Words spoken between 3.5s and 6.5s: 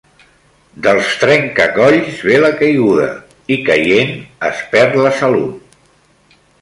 i caient es perd la salut